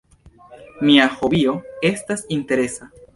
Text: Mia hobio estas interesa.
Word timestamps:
Mia 0.87 1.05
hobio 1.19 1.53
estas 1.91 2.25
interesa. 2.37 2.89